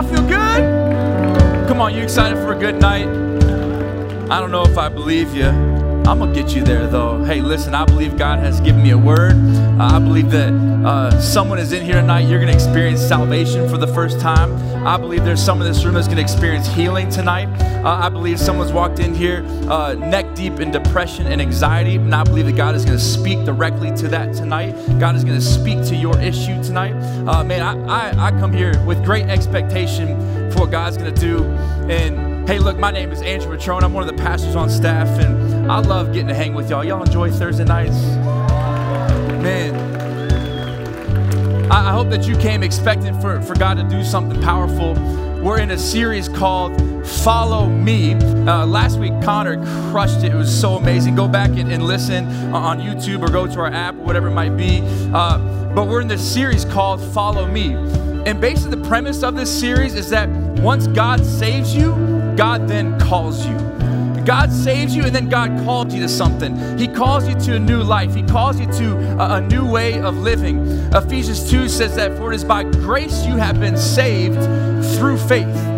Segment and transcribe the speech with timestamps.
[0.00, 1.68] Y'all feel good?
[1.68, 3.06] Come on, you excited for a good night?
[4.30, 5.69] I don't know if I believe you.
[6.06, 7.22] I'm gonna get you there though.
[7.24, 9.32] Hey, listen, I believe God has given me a word.
[9.32, 12.28] Uh, I believe that uh, someone is in here tonight.
[12.28, 14.54] You're gonna experience salvation for the first time.
[14.86, 17.48] I believe there's someone in this room that's gonna experience healing tonight.
[17.84, 22.14] Uh, I believe someone's walked in here uh, neck deep in depression and anxiety, and
[22.14, 24.72] I believe that God is gonna speak directly to that tonight.
[24.98, 26.94] God is gonna speak to your issue tonight.
[27.28, 31.44] Uh, man, I, I, I come here with great expectation for what God's gonna do.
[31.88, 33.84] And Hey, look, my name is Andrew Matrone.
[33.84, 36.84] I'm one of the pastors on staff, and I love getting to hang with y'all.
[36.84, 38.00] Y'all enjoy Thursday nights?
[39.42, 39.74] Man,
[41.70, 44.94] I, hope that you came expecting for, for God to do something powerful.
[45.40, 46.74] We're in a series called
[47.06, 48.14] Follow Me.
[48.14, 49.56] Uh, last week, Connor
[49.90, 50.32] crushed it.
[50.32, 51.14] It was so amazing.
[51.14, 54.34] Go back and, and listen on YouTube or go to our app or whatever it
[54.34, 54.82] might be.
[55.14, 55.38] Uh,
[55.74, 57.74] but we're in this series called Follow Me.
[58.26, 60.28] And basically, the premise of this series is that
[60.60, 61.94] once God saves you,
[62.36, 63.56] God then calls you.
[64.30, 66.78] God saves you and then God calls you to something.
[66.78, 68.14] He calls you to a new life.
[68.14, 70.68] He calls you to a, a, new way of living.
[70.94, 74.40] Ephesians 2 says that for it is by grace you have been saved
[74.94, 75.69] through faith.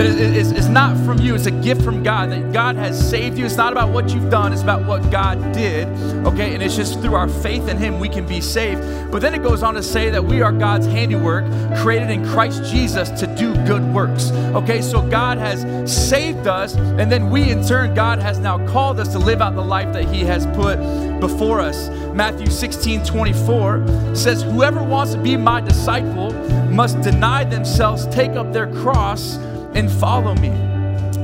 [0.00, 3.44] It's not from you, it's a gift from God that God has saved you.
[3.44, 5.88] It's not about what you've done, it's about what God did.
[6.24, 9.10] Okay, and it's just through our faith in Him we can be saved.
[9.10, 11.44] But then it goes on to say that we are God's handiwork,
[11.78, 14.30] created in Christ Jesus to do good works.
[14.54, 19.00] Okay, so God has saved us, and then we in turn, God has now called
[19.00, 20.78] us to live out the life that He has put
[21.18, 21.88] before us.
[22.14, 26.32] Matthew 16 24 says, Whoever wants to be my disciple
[26.70, 29.38] must deny themselves, take up their cross
[29.74, 30.50] and follow me.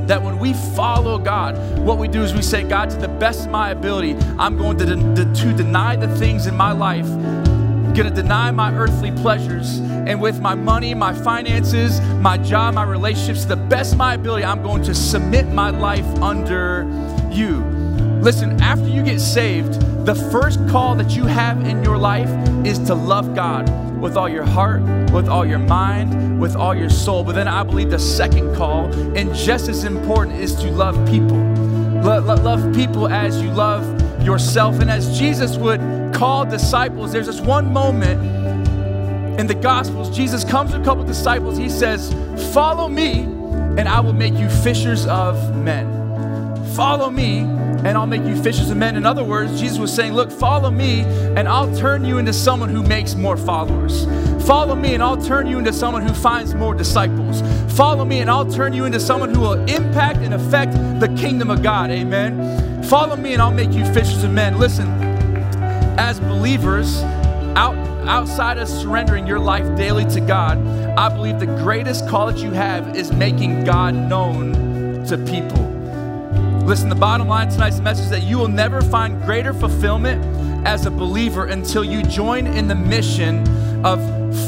[0.07, 3.45] That when we follow God, what we do is we say, God, to the best
[3.45, 7.07] of my ability, I'm going to, de- to deny the things in my life
[7.95, 9.79] I'm going to deny my earthly pleasures.
[9.79, 14.15] And with my money, my finances, my job, my relationships, to the best of my
[14.15, 16.83] ability, I'm going to submit my life under
[17.31, 17.59] you.
[18.21, 22.29] Listen, after you get saved, the first call that you have in your life
[22.63, 23.67] is to love God
[23.99, 27.23] with all your heart, with all your mind, with all your soul.
[27.23, 28.85] But then I believe the second call,
[29.17, 31.37] and just as important, is to love people.
[32.03, 33.83] love people as you love
[34.21, 34.79] yourself.
[34.79, 35.81] And as Jesus would
[36.13, 38.21] call disciples, there's this one moment
[39.39, 40.15] in the Gospels.
[40.15, 41.57] Jesus comes to a couple disciples.
[41.57, 42.13] He says,
[42.53, 43.21] Follow me,
[43.77, 45.94] and I will make you fishers of men.
[46.75, 48.97] Follow me, and I'll make you fishers of men.
[48.97, 51.03] In other words, Jesus was saying, Look, follow me,
[51.37, 54.03] and I'll turn you into someone who makes more followers.
[54.45, 57.41] Follow me, and I'll turn you into someone who finds more disciples.
[57.77, 61.49] Follow me, and I'll turn you into someone who will impact and affect the kingdom
[61.49, 61.91] of God.
[61.91, 62.83] Amen.
[62.83, 64.59] Follow me, and I'll make you fishers of men.
[64.59, 64.87] Listen,
[65.97, 66.97] as believers,
[67.55, 70.57] out, outside of surrendering your life daily to God,
[70.97, 75.74] I believe the greatest call that you have is making God known to people.
[76.65, 80.25] Listen, the bottom line tonight's message is that you will never find greater fulfillment
[80.65, 83.47] as a believer until you join in the mission
[83.85, 83.99] of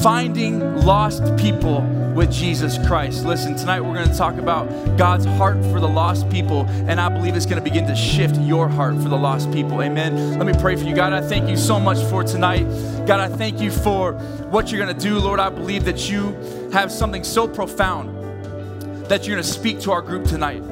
[0.02, 1.82] finding lost people
[2.16, 3.24] with Jesus Christ.
[3.24, 4.68] Listen, tonight we're going to talk about
[4.98, 8.36] God's heart for the lost people, and I believe it's going to begin to shift
[8.38, 9.84] your heart for the lost people.
[9.84, 10.40] Amen.
[10.40, 10.96] Let me pray for you.
[10.96, 12.64] God, I thank you so much for tonight.
[13.06, 14.14] God, I thank you for
[14.50, 15.20] what you're going to do.
[15.20, 16.36] Lord, I believe that you
[16.74, 18.10] have something so profound
[19.06, 20.64] that you're going to speak to our group tonight.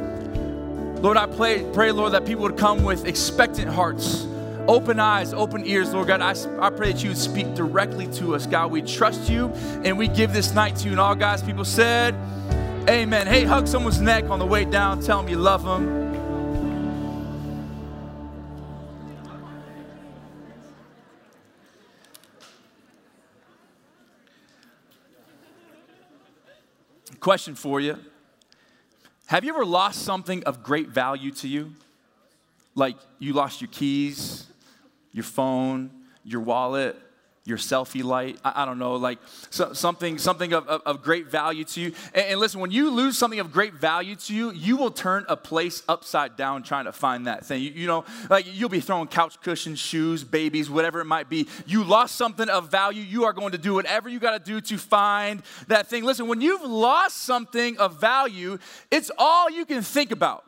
[1.05, 4.25] Lord, I pray, pray, Lord, that people would come with expectant hearts,
[4.67, 6.19] open eyes, open ears, Lord God.
[6.19, 8.71] I, I pray that you would speak directly to us, God.
[8.71, 9.49] We trust you
[9.83, 10.93] and we give this night to you.
[10.93, 12.15] And all God's people said,
[12.89, 13.27] Amen.
[13.27, 16.01] Hey, hug someone's neck on the way down, tell them you love them.
[27.19, 27.99] Question for you.
[29.27, 31.73] Have you ever lost something of great value to you?
[32.75, 34.45] Like you lost your keys,
[35.13, 35.89] your phone,
[36.23, 36.95] your wallet,
[37.45, 38.39] your selfie light.
[38.43, 39.19] I, I don't know, like
[39.51, 41.93] so, something, something of, of, of, great value to you.
[42.13, 45.25] And, and, listen, when you lose something of great value to you, you will turn
[45.29, 47.61] a place upside down trying to find that thing.
[47.61, 51.47] You, you know, like you'll be throwing couch cushions, shoes, babies, whatever it might be.
[51.67, 53.03] You lost something of value.
[53.03, 56.03] You are going to do whatever you got to do to find that thing.
[56.03, 58.57] Listen, when you've lost something of value,
[58.89, 60.43] it's all you can think about.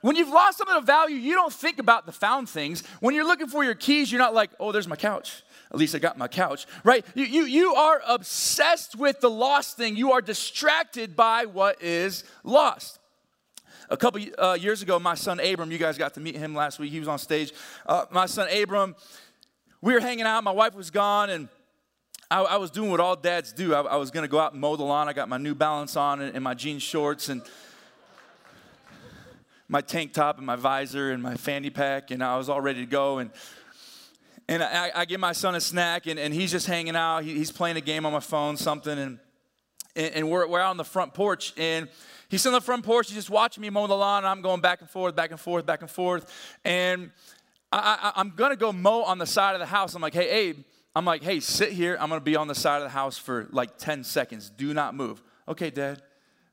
[0.00, 2.86] When you've lost something of value, you don't think about the found things.
[3.00, 5.42] When you're looking for your keys, you're not like, oh, there's my couch.
[5.70, 7.04] At least I got my couch, right?
[7.14, 9.96] You, you, you are obsessed with the lost thing.
[9.96, 12.98] You are distracted by what is lost.
[13.90, 16.78] A couple uh, years ago, my son Abram, you guys got to meet him last
[16.78, 16.90] week.
[16.90, 17.52] He was on stage.
[17.86, 18.96] Uh, my son Abram,
[19.80, 20.42] we were hanging out.
[20.44, 21.48] My wife was gone, and
[22.30, 23.74] I, I, was doing what all dads do.
[23.74, 25.08] I, I was going to go out and mow the lawn.
[25.08, 27.42] I got my New Balance on and, and my jean shorts and
[29.68, 32.80] my tank top and my visor and my fanny pack, and I was all ready
[32.80, 33.18] to go.
[33.18, 33.30] And
[34.48, 37.24] and I, I give my son a snack, and, and he's just hanging out.
[37.24, 39.18] He, he's playing a game on my phone, something, and
[39.94, 41.88] and, and we're, we're out on the front porch, and
[42.28, 43.08] he's on the front porch.
[43.08, 45.40] He's just watching me mow the lawn, and I'm going back and forth, back and
[45.40, 46.32] forth, back and forth,
[46.64, 47.10] and
[47.72, 49.94] I, I, I'm gonna go mow on the side of the house.
[49.94, 50.58] I'm like, hey, Abe.
[50.96, 51.96] I'm like, hey, sit here.
[52.00, 54.50] I'm gonna be on the side of the house for like 10 seconds.
[54.50, 55.22] Do not move.
[55.46, 56.02] Okay, Dad.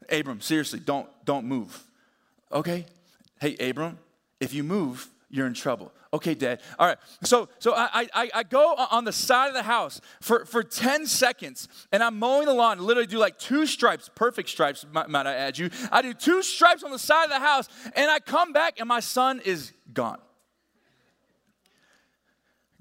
[0.09, 1.83] Abram, seriously, don't don't move.
[2.51, 2.86] Okay?
[3.39, 3.97] Hey, Abram,
[4.39, 5.91] if you move, you're in trouble.
[6.13, 6.61] Okay, Dad.
[6.79, 6.97] All right.
[7.23, 11.05] So, so I, I, I go on the side of the house for, for 10
[11.07, 15.27] seconds and I'm mowing the lawn, literally do like two stripes, perfect stripes, might, might
[15.27, 15.69] I add you.
[15.91, 18.87] I do two stripes on the side of the house and I come back and
[18.87, 20.19] my son is gone.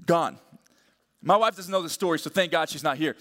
[0.06, 0.38] Gone.
[1.20, 3.16] My wife doesn't know the story, so thank God she's not here.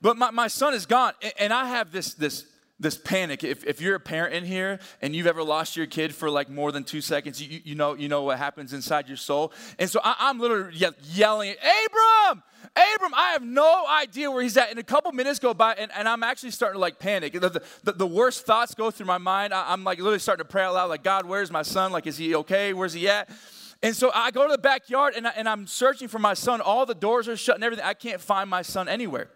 [0.00, 2.46] But my, my son is gone, and I have this, this
[2.80, 3.42] this panic.
[3.42, 6.48] If, if you're a parent in here and you've ever lost your kid for like
[6.48, 9.52] more than two seconds, you, you, know, you know what happens inside your soul.
[9.78, 12.42] And so I, am literally yelling, Abram,
[12.76, 14.70] Abram, I have no idea where he's at.
[14.70, 17.32] And a couple minutes go by, and, and I'm actually starting to like panic.
[17.32, 19.52] The, the, the worst thoughts go through my mind.
[19.52, 21.90] I, I'm like literally starting to pray out loud, like, God, where's my son?
[21.90, 22.72] Like, is he okay?
[22.72, 23.28] Where's he at?
[23.82, 26.60] And so I go to the backyard and, I, and I'm searching for my son.
[26.60, 27.84] All the doors are shut and everything.
[27.84, 29.30] I can't find my son anywhere.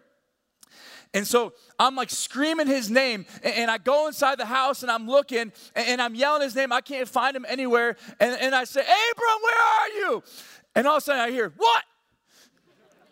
[1.15, 5.07] And so I'm like screaming his name, and, I go inside the house and I'm
[5.07, 6.73] looking and, I'm yelling his name.
[6.73, 7.97] I can't find him anywhere.
[8.19, 10.23] And, and I say, Abram, where are you?
[10.75, 11.85] And all of a sudden I hear, What?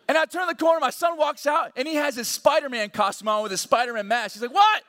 [0.07, 2.89] And I turn the corner, my son walks out, and he has his Spider Man
[2.89, 4.33] costume on with his Spider Man mask.
[4.33, 4.83] He's like, What?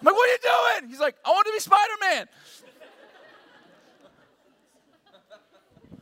[0.00, 0.38] I'm like, What are you
[0.80, 0.90] doing?
[0.90, 2.28] He's like, I want to be Spider Man.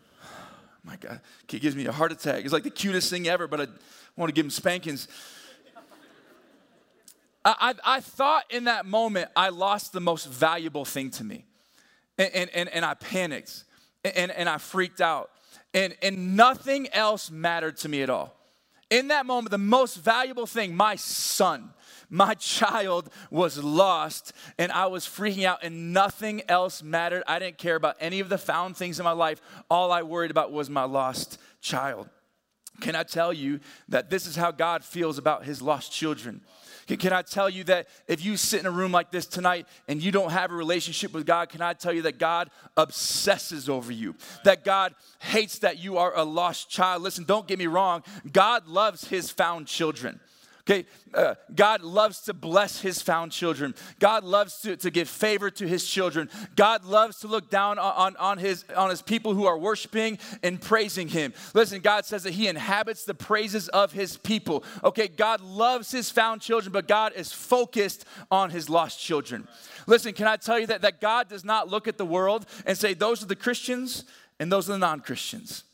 [0.85, 2.45] my God, he gives me a heart attack.
[2.45, 3.67] It's like the cutest thing ever, but I
[4.17, 5.09] want to give him spankings.
[7.45, 11.47] I, I, thought in that moment I lost the most valuable thing to me.
[12.19, 13.65] And, and, and, I panicked
[14.05, 15.31] and, and I freaked out.
[15.73, 18.37] And, and nothing else mattered to me at all.
[18.91, 21.71] In that moment, the most valuable thing, my son,
[22.11, 27.23] my child was lost and I was freaking out and nothing else mattered.
[27.27, 29.41] I didn't care about any of the found things in my life.
[29.71, 32.11] All I worried about was my lost child.
[32.81, 36.41] Can I tell you that this is how God feels about his lost children?
[36.97, 40.03] Can I tell you that if you sit in a room like this tonight and
[40.03, 43.93] you don't have a relationship with God, can I tell you that God obsesses over
[43.93, 44.15] you?
[44.45, 47.03] That God hates that you are a lost child.
[47.03, 48.03] Listen, don't get me wrong.
[48.33, 50.21] God loves his found children.
[50.71, 53.75] Okay, uh, God loves to bless his found children.
[53.99, 56.31] God loves to, to give favor to his children.
[56.55, 60.61] God loves to look down on, on, his, on his people who are worshiping and
[60.61, 61.35] praising him.
[61.55, 64.63] Listen, God says that he inhabits the praises of his people.
[64.85, 69.49] Okay, God loves his found children, but God is focused on his lost children.
[69.89, 72.79] Listen, can I tell you that, that God does not look at the world and
[72.79, 74.05] say, those are the Christians
[74.39, 75.65] and those are the non Christians?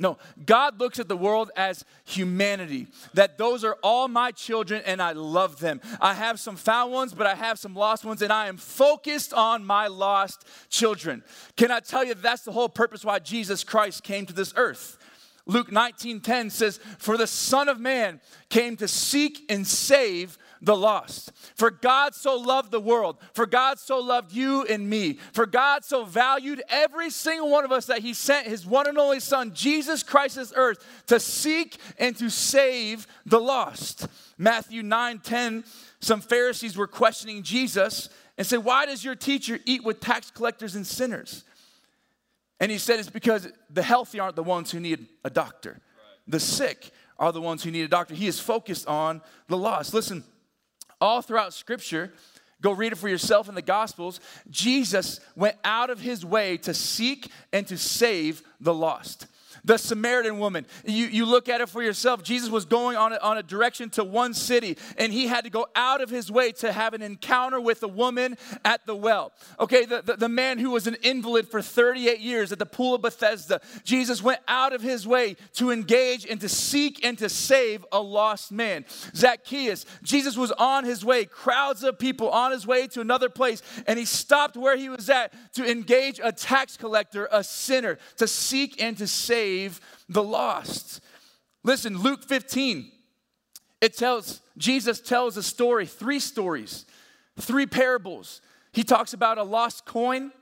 [0.00, 0.16] No,
[0.46, 5.10] God looks at the world as humanity, that those are all my children and I
[5.12, 5.80] love them.
[6.00, 9.34] I have some found ones, but I have some lost ones, and I am focused
[9.34, 11.24] on my lost children.
[11.56, 14.98] Can I tell you that's the whole purpose why Jesus Christ came to this earth?
[15.46, 18.20] Luke 19 10 says, For the Son of Man
[18.50, 21.32] came to seek and save the lost.
[21.54, 25.84] For God so loved the world, for God so loved you and me, for God
[25.84, 29.52] so valued every single one of us that He sent His one and only Son,
[29.54, 34.08] Jesus Christ, this earth to seek and to save the lost.
[34.36, 35.64] Matthew 9 10,
[36.00, 40.74] some Pharisees were questioning Jesus and said, Why does your teacher eat with tax collectors
[40.74, 41.44] and sinners?
[42.60, 45.80] And he said, It's because the healthy aren't the ones who need a doctor,
[46.26, 48.14] the sick are the ones who need a doctor.
[48.14, 49.92] He is focused on the lost.
[49.92, 50.22] Listen,
[51.00, 52.12] all throughout Scripture,
[52.60, 56.74] go read it for yourself in the Gospels, Jesus went out of his way to
[56.74, 59.26] seek and to save the lost
[59.64, 60.66] the Samaritan woman.
[60.84, 62.22] You, you look at it for yourself.
[62.22, 65.50] Jesus was going on a, on a direction to one city, and he had to
[65.50, 69.32] go out of his way to have an encounter with a woman at the well.
[69.60, 72.94] Okay, the, the, the man who was an invalid for 38 years at the pool
[72.94, 77.28] of Bethesda, Jesus went out of his way to engage and to seek and to
[77.28, 78.84] save a lost man.
[79.14, 83.62] Zacchaeus, Jesus was on his way, crowds of people on his way to another place,
[83.86, 88.26] and he stopped where he was at to engage a tax collector, a sinner, to
[88.26, 91.00] seek and to save save the lost.
[91.64, 92.90] Listen, Luke 15,
[93.80, 96.84] it tells, Jesus tells a story, three stories,
[97.38, 98.40] three parables.
[98.72, 100.32] He talks about a lost coin,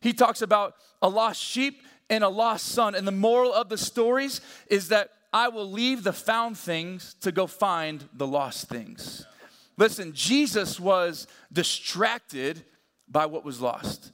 [0.00, 2.94] he talks about a lost sheep, and a lost son.
[2.94, 7.30] And the moral of the stories is that I will leave the found things to
[7.30, 9.26] go find the lost things.
[9.76, 12.64] Listen, Jesus was distracted
[13.08, 14.12] by what was lost.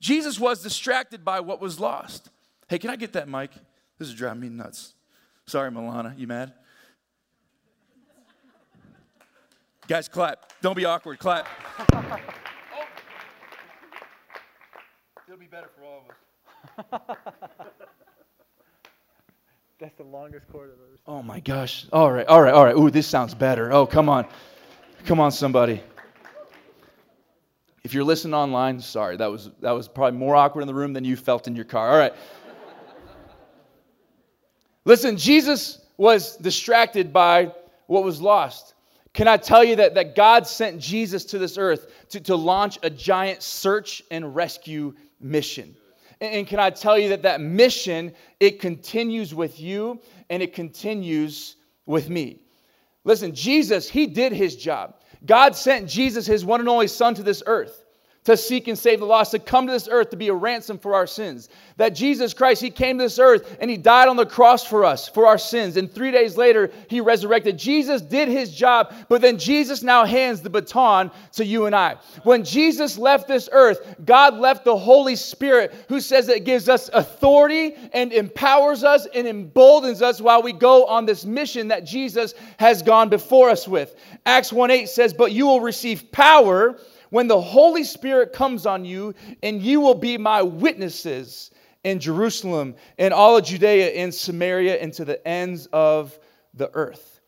[0.00, 2.28] Jesus was distracted by what was lost.
[2.68, 3.50] Hey, can I get that mic?
[4.02, 4.94] This is driving me nuts.
[5.46, 6.54] Sorry, Milana, you mad?
[9.86, 10.60] Guys, clap.
[10.60, 11.20] Don't be awkward.
[11.20, 11.46] Clap.
[11.94, 12.18] oh.
[15.28, 16.04] It'll be better for all
[16.78, 17.16] of us.
[19.78, 20.98] That's the longest cord I've ever seen.
[21.06, 21.86] Oh my gosh.
[21.92, 22.76] All right, all right, all right.
[22.76, 23.72] Ooh, this sounds better.
[23.72, 24.26] Oh, come on.
[25.06, 25.80] Come on, somebody.
[27.84, 30.92] If you're listening online, sorry, that was that was probably more awkward in the room
[30.92, 31.88] than you felt in your car.
[31.88, 32.14] All right.
[34.84, 37.52] Listen, Jesus was distracted by
[37.86, 38.74] what was lost.
[39.12, 42.78] Can I tell you that, that God sent Jesus to this earth to, to launch
[42.82, 45.76] a giant search and rescue mission?
[46.20, 50.54] And, and can I tell you that that mission, it continues with you and it
[50.54, 52.40] continues with me.
[53.04, 54.94] Listen, Jesus, he did his job.
[55.26, 57.84] God sent Jesus, his one and only Son, to this earth
[58.24, 60.78] to seek and save the lost, to come to this earth to be a ransom
[60.78, 61.48] for our sins.
[61.76, 64.84] That Jesus Christ, He came to this earth and He died on the cross for
[64.84, 65.76] us, for our sins.
[65.76, 67.58] And three days later, He resurrected.
[67.58, 71.96] Jesus did His job, but then Jesus now hands the baton to you and I.
[72.22, 76.90] When Jesus left this earth, God left the Holy Spirit, who says that gives us
[76.92, 82.34] authority and empowers us and emboldens us while we go on this mission that Jesus
[82.58, 83.96] has gone before us with.
[84.26, 86.78] Acts 1 8 says, But you will receive power
[87.12, 91.50] when the Holy Spirit comes on you, and you will be my witnesses
[91.84, 96.18] in Jerusalem and all of Judea and Samaria and to the ends of
[96.54, 97.20] the earth.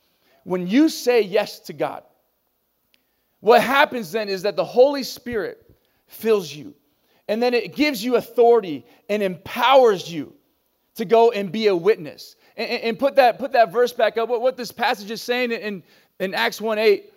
[0.45, 2.03] When you say yes to God,
[3.41, 5.71] what happens then is that the Holy Spirit
[6.07, 6.75] fills you,
[7.29, 10.33] and then it gives you authority and empowers you
[10.95, 12.37] to go and be a witness.
[12.57, 14.31] And, and put, that, put that verse back up.
[14.31, 15.83] What, what this passage is saying in,
[16.21, 17.11] in Acts 1 8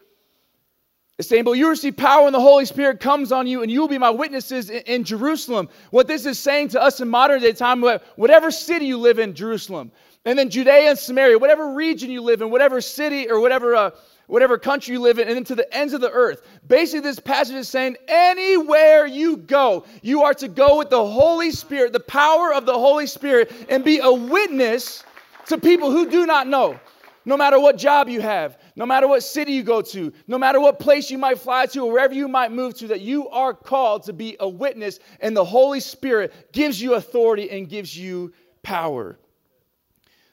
[1.17, 3.81] it's saying, but you receive power when the Holy Spirit comes on you, and you
[3.81, 5.67] will be my witnesses in, in, Jerusalem.
[5.89, 7.81] What this is saying to us in modern day time,
[8.17, 9.91] whatever city you live in, Jerusalem,
[10.25, 13.91] and then Judea and Samaria, whatever region you live in, whatever city or whatever, uh,
[14.27, 16.45] whatever country you live in, and then to the ends of the earth.
[16.67, 21.49] Basically, this passage is saying, anywhere you go, you are to go with the Holy
[21.49, 25.03] Spirit, the power of the Holy Spirit, and be a witness
[25.47, 26.79] to people who do not know.
[27.25, 30.61] No matter what job you have, no matter what city you go to, no matter
[30.61, 33.51] what place you might fly to, or wherever you might move to, that you are
[33.51, 38.31] called to be a witness, and the Holy Spirit gives you authority and gives you
[38.61, 39.17] power.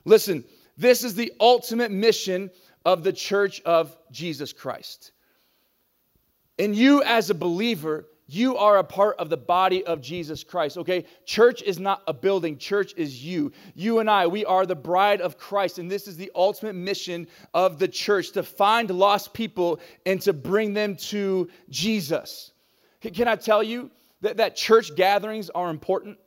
[0.04, 0.44] Listen,
[0.76, 2.50] this is the ultimate mission
[2.84, 5.12] of the church of Jesus Christ.
[6.58, 10.78] And you, as a believer, you are a part of the body of Jesus Christ,
[10.78, 11.04] okay?
[11.26, 13.52] Church is not a building, church is you.
[13.74, 17.26] You and I, we are the bride of Christ, and this is the ultimate mission
[17.52, 22.52] of the church to find lost people and to bring them to Jesus.
[23.02, 23.90] Can I tell you
[24.22, 26.18] that, that church gatherings are important?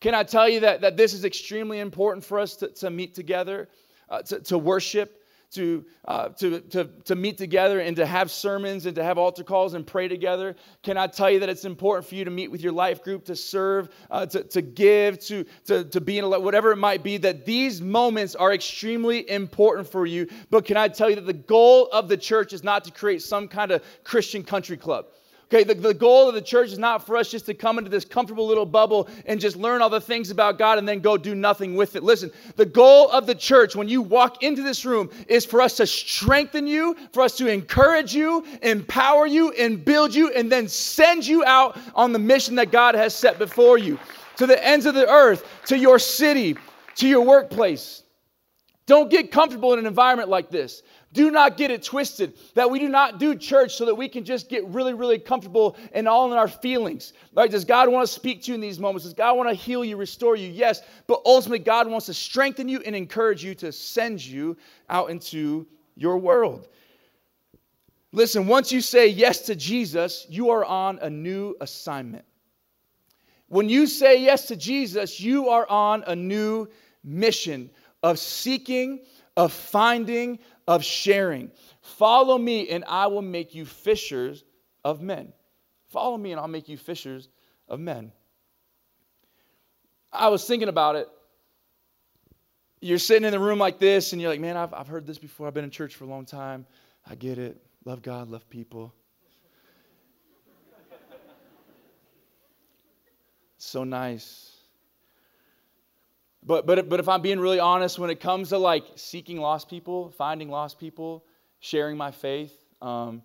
[0.00, 3.14] Can I tell you that, that this is extremely important for us to, to meet
[3.14, 3.68] together,
[4.10, 5.19] uh, to, to worship?
[5.52, 9.42] To, uh, to, to, to meet together and to have sermons and to have altar
[9.42, 10.56] calls and pray together?
[10.82, 13.24] Can I tell you that it's important for you to meet with your life group,
[13.26, 17.02] to serve, uh, to, to give, to, to, to be in a, whatever it might
[17.02, 20.28] be, that these moments are extremely important for you.
[20.50, 23.22] But can I tell you that the goal of the church is not to create
[23.22, 25.06] some kind of Christian country club?
[25.52, 27.90] Okay, the, the goal of the church is not for us just to come into
[27.90, 31.16] this comfortable little bubble and just learn all the things about God and then go
[31.16, 32.04] do nothing with it.
[32.04, 35.76] Listen, the goal of the church when you walk into this room is for us
[35.78, 40.68] to strengthen you, for us to encourage you, empower you, and build you, and then
[40.68, 43.98] send you out on the mission that God has set before you
[44.36, 46.56] to the ends of the earth, to your city,
[46.94, 48.04] to your workplace.
[48.86, 50.84] Don't get comfortable in an environment like this.
[51.12, 54.24] Do not get it twisted that we do not do church so that we can
[54.24, 57.14] just get really, really comfortable and all in our feelings.
[57.34, 57.50] Right?
[57.50, 59.04] Does God want to speak to you in these moments?
[59.04, 60.48] Does God want to heal you, restore you?
[60.48, 60.82] Yes.
[61.08, 64.56] But ultimately, God wants to strengthen you and encourage you to send you
[64.88, 66.68] out into your world.
[68.12, 72.24] Listen, once you say yes to Jesus, you are on a new assignment.
[73.48, 76.68] When you say yes to Jesus, you are on a new
[77.02, 77.68] mission
[78.02, 79.00] of seeking,
[79.36, 80.38] of finding,
[80.70, 81.50] of sharing.
[81.80, 84.44] Follow me, and I will make you fishers
[84.84, 85.32] of men.
[85.88, 87.28] Follow me, and I'll make you fishers
[87.66, 88.12] of men.
[90.12, 91.08] I was thinking about it.
[92.80, 95.18] You're sitting in the room like this, and you're like, man, I've, I've heard this
[95.18, 95.48] before.
[95.48, 96.64] I've been in church for a long time.
[97.04, 97.60] I get it.
[97.84, 98.94] Love God, love people.
[103.58, 104.59] so nice.
[106.42, 109.68] But, but, but if I'm being really honest, when it comes to like seeking lost
[109.68, 111.24] people, finding lost people,
[111.60, 113.22] sharing my faith, um,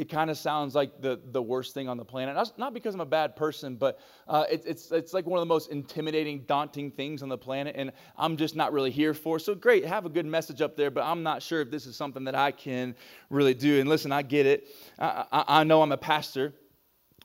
[0.00, 2.34] it kind of sounds like the, the worst thing on the planet.
[2.56, 5.52] Not, because I'm a bad person, but uh, it, it's, it's like one of the
[5.54, 9.38] most intimidating, daunting things on the planet, and I'm just not really here for.
[9.38, 11.96] So great, have a good message up there, but I'm not sure if this is
[11.96, 12.96] something that I can
[13.28, 13.78] really do.
[13.78, 14.68] And listen, I get it.
[14.98, 16.54] I, I, I know I'm a pastor,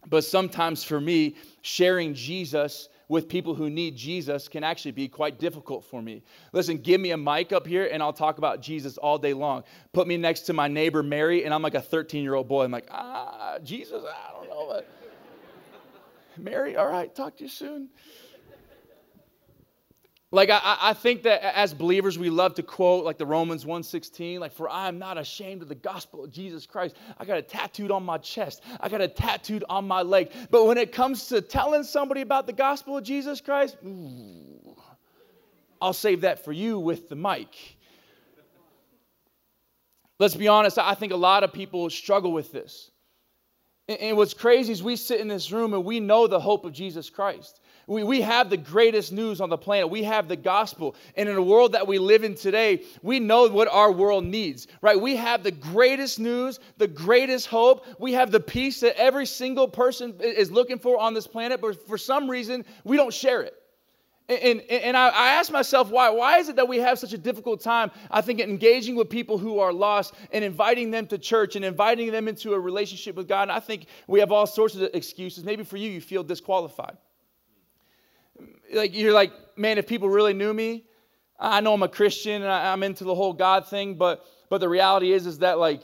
[0.08, 5.40] but sometimes for me, sharing Jesus with people who need Jesus can actually be quite
[5.40, 6.24] difficult for me.
[6.52, 9.64] Listen, give me a mic up here and I'll talk about Jesus all day long.
[9.94, 12.64] Put me next to my neighbor Mary and I'm like a 13 year old boy.
[12.64, 14.82] I'm like, ah, Jesus, I don't know.
[16.38, 17.90] Mary, all right, talk to you soon.
[20.36, 24.40] Like I, I think that as believers we love to quote like the Romans 1:16,
[24.40, 26.98] like for I am not ashamed of the gospel of Jesus Christ.
[27.18, 28.62] I got it tattooed on my chest.
[28.82, 30.34] I got it tattooed on my leg.
[30.52, 34.76] But when it comes to telling somebody about the gospel of Jesus Christ, ooh,
[35.82, 37.78] I'll save that for you with the mic.
[40.20, 42.92] Let's be honest, I think a lot of people struggle with this.
[43.88, 46.74] And what's crazy is we sit in this room and we know the hope of
[46.74, 47.62] Jesus Christ.
[47.88, 49.90] We, we have the greatest news on the planet.
[49.90, 50.96] We have the gospel.
[51.16, 54.68] And in a world that we live in today, we know what our world needs,
[54.82, 55.00] right?
[55.00, 57.86] We have the greatest news, the greatest hope.
[58.00, 61.88] We have the peace that every single person is looking for on this planet, but
[61.88, 63.54] for some reason, we don't share it.
[64.28, 66.10] And, and, and I, I ask myself, why?
[66.10, 69.38] Why is it that we have such a difficult time, I think, engaging with people
[69.38, 73.28] who are lost and inviting them to church and inviting them into a relationship with
[73.28, 73.44] God?
[73.44, 75.44] And I think we have all sorts of excuses.
[75.44, 76.98] Maybe for you, you feel disqualified
[78.74, 80.86] like you're like, man, if people really knew me,
[81.40, 84.70] I know I'm a Christian and I'm into the whole God thing, but but the
[84.70, 85.84] reality is is that like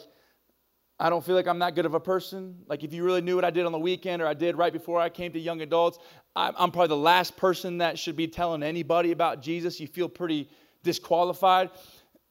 [1.00, 2.58] I don't feel like I'm that good of a person.
[2.68, 4.72] Like if you really knew what I did on the weekend or I did right
[4.72, 5.98] before I came to young adults,
[6.36, 9.80] I'm probably the last person that should be telling anybody about Jesus.
[9.80, 10.50] You feel pretty
[10.84, 11.72] disqualified.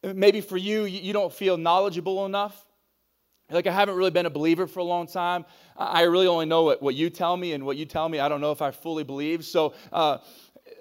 [0.03, 2.65] Maybe for you, you don't feel knowledgeable enough.
[3.51, 5.45] Like, I haven't really been a believer for a long time.
[5.77, 8.29] I really only know what, what you tell me, and what you tell me, I
[8.29, 9.45] don't know if I fully believe.
[9.45, 10.19] So, uh,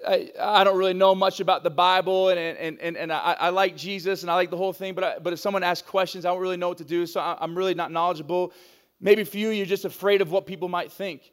[0.06, 3.48] I, I, don't really know much about the Bible, and, and, and, and I, I,
[3.50, 6.24] like Jesus and I like the whole thing, but, I, but if someone asks questions,
[6.24, 8.52] I don't really know what to do, so I'm really not knowledgeable.
[9.00, 11.32] Maybe for you, you're just afraid of what people might think.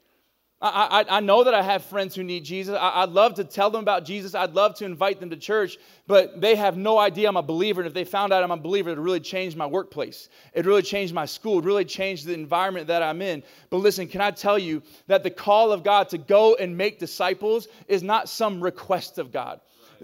[0.59, 2.75] I, I, I, know that I have friends who need Jesus.
[2.75, 4.33] I, would love to tell them about Jesus.
[4.33, 7.81] I'd love to invite them to church, but they have no idea I'm a believer.
[7.81, 10.29] And if they found out I'm a believer, it really changed my workplace.
[10.53, 11.59] It really changed my school.
[11.59, 13.43] It really changed the environment that I'm in.
[13.69, 16.97] But listen, can I tell you that the call of God to go and make
[16.97, 19.61] disciples is not some request of God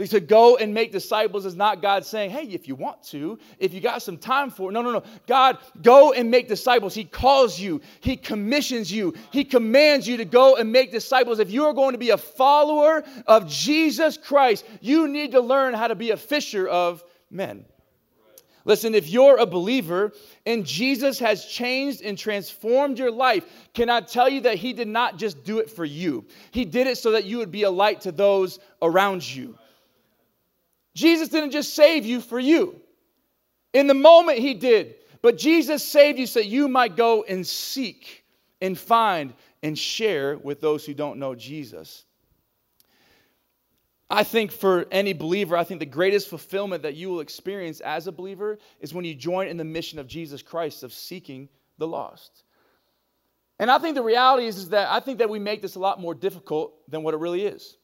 [0.09, 3.73] to go and make disciples is not God saying, hey, if you want to, if
[3.73, 4.73] you got some time for it.
[4.73, 5.03] No, no, no.
[5.27, 6.93] God, go and make disciples.
[6.93, 11.39] He calls you, He commissions you, He commands you to go and make disciples.
[11.39, 15.73] If you are going to be a follower of Jesus Christ, you need to learn
[15.73, 17.65] how to be a fisher of men.
[18.65, 20.13] Listen, if you're a believer
[20.45, 24.87] and Jesus has changed and transformed your life, can I tell you that He did
[24.87, 26.25] not just do it for you?
[26.51, 29.57] He did it so that you would be a light to those around you.
[30.95, 32.79] Jesus didn't just save you for you.
[33.73, 34.95] In the moment, He did.
[35.21, 38.25] But Jesus saved you so you might go and seek
[38.61, 42.03] and find and share with those who don't know Jesus.
[44.09, 48.05] I think for any believer, I think the greatest fulfillment that you will experience as
[48.05, 51.87] a believer is when you join in the mission of Jesus Christ of seeking the
[51.87, 52.43] lost.
[53.59, 55.79] And I think the reality is, is that I think that we make this a
[55.79, 57.77] lot more difficult than what it really is.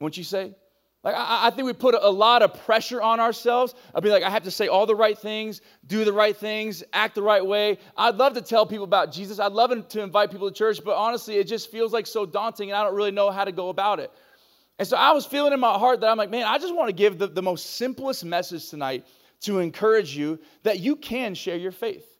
[0.00, 0.54] Wouldn't you say?
[1.04, 3.74] Like, I, I, think we put a lot of pressure on ourselves.
[3.94, 6.82] I'd be like, I have to say all the right things, do the right things,
[6.94, 7.78] act the right way.
[7.94, 9.38] I'd love to tell people about Jesus.
[9.38, 12.70] I'd love to invite people to church, but honestly, it just feels like so daunting
[12.70, 14.10] and I don't really know how to go about it.
[14.78, 16.88] And so I was feeling in my heart that I'm like, man, I just want
[16.88, 19.06] to give the, the most simplest message tonight
[19.42, 22.13] to encourage you that you can share your faith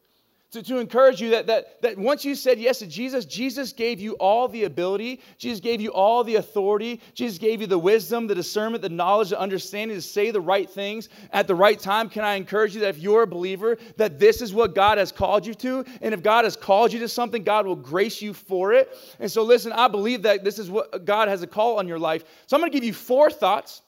[0.54, 3.98] to, to encourage you that, that, that once you said yes to Jesus, Jesus gave
[3.98, 8.28] you all the ability, Jesus gave you all the authority, Jesus gave you the wisdom,
[8.28, 12.08] the discernment, the knowledge, the understanding to say the right things at the right time.
[12.08, 15.10] Can I encourage you that if you're a believer, that this is what God has
[15.10, 15.84] called you to?
[16.00, 18.96] And if God has called you to something, God will grace you for it.
[19.18, 21.98] And so, listen, I believe that this is what God has a call on your
[21.98, 22.24] life.
[22.46, 23.82] So, I'm going to give you four thoughts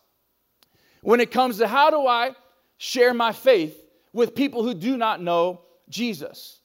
[1.02, 2.32] when it comes to how do I
[2.78, 3.80] share my faith
[4.12, 6.60] with people who do not know Jesus.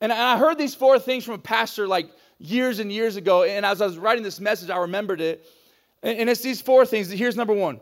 [0.00, 3.42] And I heard these four things from a pastor like years and years ago.
[3.42, 5.44] And as I was writing this message, I remembered it.
[6.02, 7.10] And it's these four things.
[7.10, 7.80] Here's number one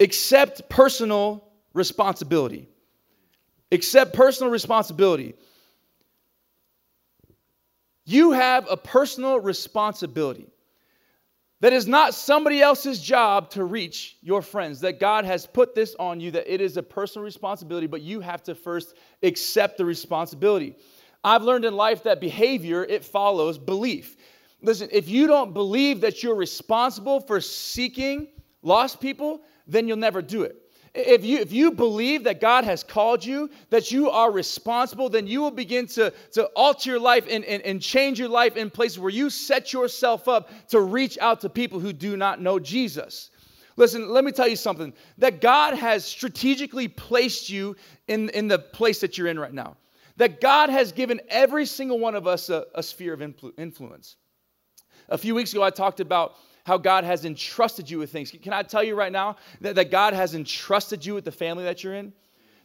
[0.00, 2.68] accept personal responsibility.
[3.70, 5.34] Accept personal responsibility.
[8.06, 10.46] You have a personal responsibility.
[11.64, 15.96] That is not somebody else's job to reach your friends, that God has put this
[15.98, 19.84] on you, that it is a personal responsibility, but you have to first accept the
[19.86, 20.76] responsibility.
[21.24, 24.14] I've learned in life that behavior, it follows belief.
[24.60, 28.28] Listen, if you don't believe that you're responsible for seeking
[28.60, 30.63] lost people, then you'll never do it.
[30.94, 35.26] If you, if you believe that God has called you, that you are responsible, then
[35.26, 38.70] you will begin to, to alter your life and, and, and change your life in
[38.70, 42.60] places where you set yourself up to reach out to people who do not know
[42.60, 43.30] Jesus.
[43.76, 47.74] Listen, let me tell you something that God has strategically placed you
[48.06, 49.76] in, in the place that you're in right now.
[50.16, 54.14] That God has given every single one of us a, a sphere of influence.
[55.08, 58.30] A few weeks ago, I talked about how God has entrusted you with things.
[58.42, 61.64] Can I tell you right now that, that God has entrusted you with the family
[61.64, 62.12] that you're in?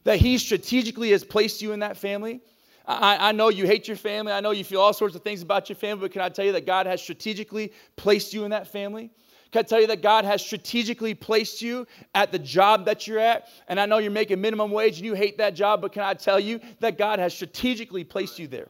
[0.05, 2.41] That He strategically has placed you in that family?
[2.87, 4.31] I, I, know you hate your family.
[4.31, 6.45] I know you feel all sorts of things about your family, but can I tell
[6.45, 9.11] you that God has strategically placed you in that family?
[9.51, 11.85] Can I tell you that God has strategically placed you
[12.15, 13.47] at the job that you're at?
[13.67, 16.13] And I know you're making minimum wage and you hate that job, but can I
[16.15, 18.69] tell you that God has strategically placed you there?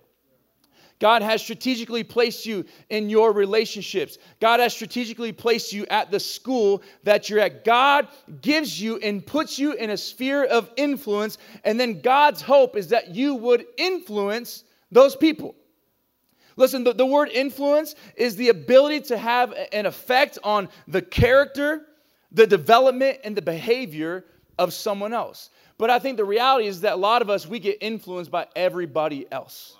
[0.99, 4.17] God has strategically placed you in your relationships.
[4.41, 7.63] God has strategically placed you at the school that you're at.
[7.63, 8.07] God
[8.41, 12.89] gives you and puts you in a sphere of influence, and then God's hope is
[12.89, 15.55] that you would influence those people.
[16.57, 21.85] Listen, the, the word influence is the ability to have an effect on the character,
[22.33, 24.25] the development, and the behavior
[24.57, 25.49] of someone else.
[25.77, 28.47] But I think the reality is that a lot of us, we get influenced by
[28.57, 29.77] everybody else.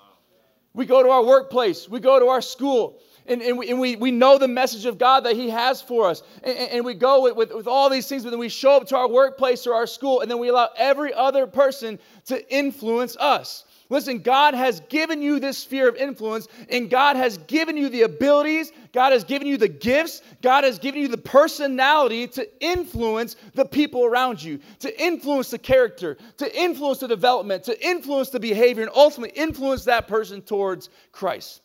[0.73, 3.95] We go to our workplace, we go to our school, and, and, we, and we,
[3.95, 6.23] we know the message of God that He has for us.
[6.43, 8.88] And, and we go with, with, with all these things, but then we show up
[8.88, 13.15] to our workplace or our school, and then we allow every other person to influence
[13.17, 13.65] us.
[13.91, 18.04] Listen, God has given you this sphere of influence, and God has given you the
[18.04, 23.36] abilities, God has given you the gifts, God has given you the personality to influence
[23.56, 28.39] the people around you, to influence the character, to influence the development, to influence the
[28.39, 31.62] behavior, and ultimately influence that person towards Christ.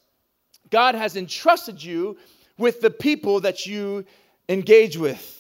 [0.71, 2.17] God has entrusted you
[2.57, 4.07] with the people that you
[4.49, 5.31] engage with.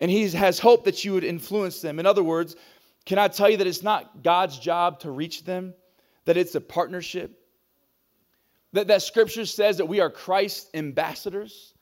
[0.00, 1.98] And He has hoped that you would influence them.
[1.98, 2.56] In other words,
[3.06, 5.74] can I tell you that it's not God's job to reach them,
[6.24, 7.40] that it's a partnership?
[8.72, 11.72] That, that scripture says that we are Christ's ambassadors.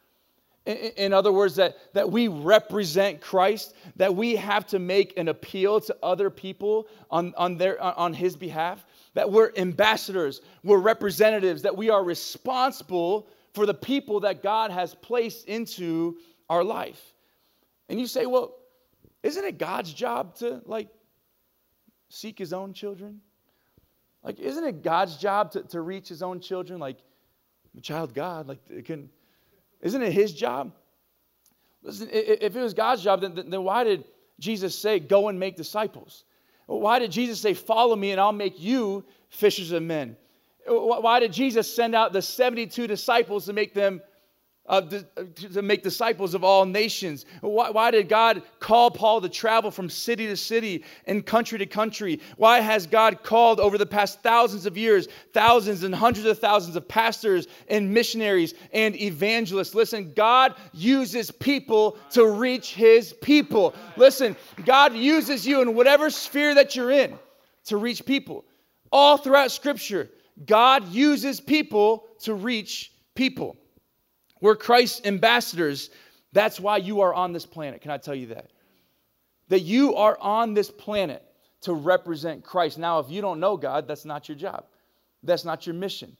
[0.66, 5.28] In, in other words, that, that we represent Christ, that we have to make an
[5.28, 8.84] appeal to other people on, on, their, on his behalf,
[9.14, 14.94] that we're ambassadors, we're representatives, that we are responsible for the people that God has
[14.94, 16.18] placed into
[16.50, 17.00] our life.
[17.88, 18.56] And you say, well,
[19.22, 20.88] isn't it God's job to like
[22.08, 23.20] seek his own children?
[24.22, 26.80] Like, isn't it God's job to, to reach his own children?
[26.80, 26.96] Like,
[27.82, 29.10] child God, like, it can,
[29.80, 30.72] isn't it his job?
[31.82, 34.04] Listen, if it was God's job, then, then why did
[34.40, 36.24] Jesus say, go and make disciples?
[36.66, 40.16] Why did Jesus say, follow me and I'll make you fishers of men?
[40.66, 44.00] Why did Jesus send out the 72 disciples to make them
[44.66, 45.04] uh, to,
[45.52, 47.26] to, make disciples of all nations.
[47.42, 51.66] Why, why, did God call Paul to travel from city to city and country to
[51.66, 52.18] country?
[52.38, 56.76] Why has God called over the past thousands of years thousands and hundreds of thousands
[56.76, 59.74] of pastors and missionaries and evangelists?
[59.74, 63.74] Listen, God uses people to reach his people.
[63.98, 67.18] Listen, God uses you in whatever sphere that you're in
[67.66, 68.46] to reach people.
[68.90, 70.08] All throughout Scripture,
[70.46, 73.58] God uses people to reach people.
[74.44, 75.88] We're Christ's ambassadors.
[76.34, 77.80] That's why you are on this planet.
[77.80, 78.50] Can I tell you that?
[79.48, 81.24] That you are on this planet
[81.62, 82.76] to represent Christ.
[82.76, 84.66] Now, if you don't know God, that's not your job,
[85.22, 86.14] that's not your mission.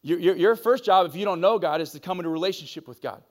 [0.00, 2.88] Your, your, your first job, if you don't know God, is to come into relationship
[2.88, 3.22] with God.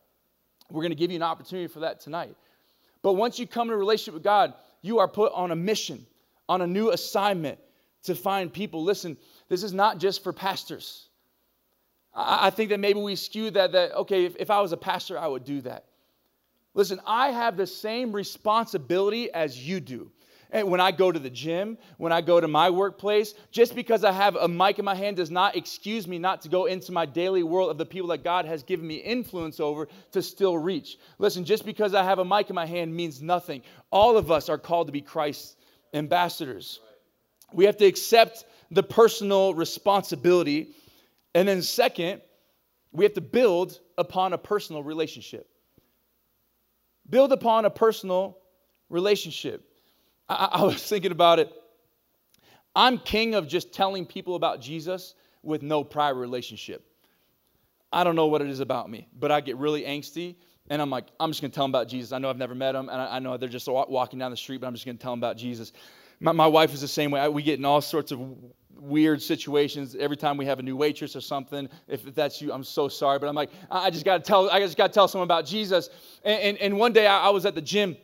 [0.69, 2.35] We're going to give you an opportunity for that tonight.
[3.01, 6.05] But once you come into relationship with God, you are put on a mission,
[6.47, 7.57] on a new assignment
[8.03, 8.83] to find people.
[8.83, 9.17] Listen,
[9.49, 11.07] this is not just for pastors.
[12.13, 15.17] I think that maybe we skew that, that okay, if, if I was a pastor,
[15.17, 15.85] I would do that.
[16.73, 20.11] Listen, I have the same responsibility as you do.
[20.53, 24.03] And when I go to the gym, when I go to my workplace, just because
[24.03, 26.91] I have a mic in my hand does not excuse me not to go into
[26.91, 30.57] my daily world of the people that God has given me influence over to still
[30.57, 30.97] reach.
[31.19, 33.61] Listen, just because I have a mic in my hand means nothing.
[33.91, 35.55] All of us are called to be Christ's
[35.93, 36.81] ambassadors.
[37.53, 40.75] We have to accept the personal responsibility
[41.33, 42.21] and then, second,
[42.91, 45.47] we have to build upon a personal relationship.
[47.09, 48.37] Build upon a personal
[48.89, 49.63] relationship.
[50.27, 51.51] I, I, was thinking about it.
[52.75, 55.13] I'm king of just telling people about Jesus
[55.43, 56.85] with no prior relationship.
[57.91, 60.35] I don't know what it is about me, but I get really angsty.
[60.69, 62.13] And I'm like, I'm just going to tell them about Jesus.
[62.13, 64.37] I know I've never met them, and I, I know they're just walking down the
[64.37, 65.73] street, but I'm just going to tell them about Jesus.
[66.21, 67.19] My, my wife is the same way.
[67.19, 68.21] I, we get in all sorts of
[68.77, 71.69] weird situations every time we have a new waitress or something.
[71.87, 74.59] If that's you, I'm so sorry, but I'm like, I just got to tell, I
[74.59, 75.89] just got to tell someone about Jesus.
[76.23, 77.95] And, and, and one day I, I, was at the gym,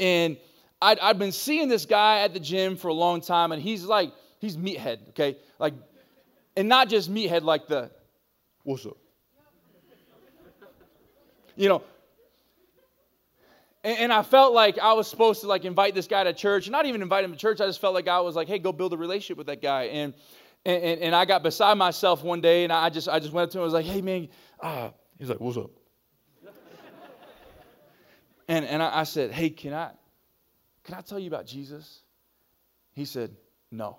[0.00, 0.36] and
[0.82, 3.84] I'd, I'd been seeing this guy at the gym for a long time, and he's
[3.84, 5.74] like, he's meathead, okay, like,
[6.56, 7.90] and not just meathead like the,
[8.64, 8.96] what's up,
[11.56, 11.82] you know,
[13.86, 16.68] and, and, I felt like I was supposed to like invite this guy to church,
[16.68, 17.60] not even invite him to church.
[17.60, 19.84] I just felt like I was like, hey, go build a relationship with that guy.
[19.84, 20.12] And
[20.64, 23.50] and, and I got beside myself one day, and I just I just went up
[23.52, 23.62] to him.
[23.62, 24.28] I was like, hey man,
[24.60, 24.92] ah.
[25.18, 25.70] He's like, what's up?
[28.48, 29.92] and and I, I said, hey, can I
[30.82, 32.02] can I tell you about Jesus?
[32.92, 33.36] He said,
[33.70, 33.98] no.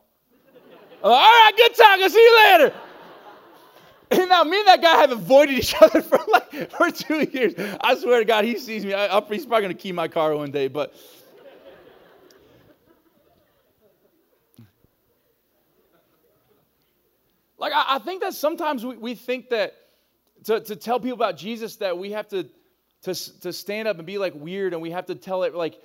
[1.03, 1.99] All right, good talk.
[1.99, 2.73] I'll see you later.
[4.11, 7.53] And now me and that guy have avoided each other for like for two years.
[7.81, 8.93] I swear to God, he sees me.
[8.93, 10.93] I, he's probably gonna key my car one day, but.
[17.59, 19.73] Like I, I think that sometimes we, we think that
[20.43, 22.43] to, to tell people about Jesus that we have to,
[23.01, 25.81] to, to stand up and be like weird and we have to tell it like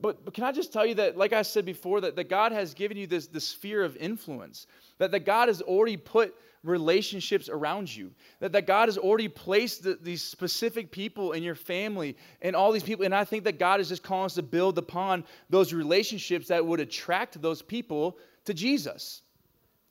[0.00, 2.52] but, but can I just tell you that, like I said before, that, that God
[2.52, 4.66] has given you this, this sphere of influence,
[4.98, 8.10] that, that God has already put relationships around you.
[8.40, 12.72] That, that God has already placed the, these specific people in your family and all
[12.72, 13.04] these people.
[13.04, 16.64] And I think that God is just calling us to build upon those relationships that
[16.64, 19.22] would attract those people to Jesus.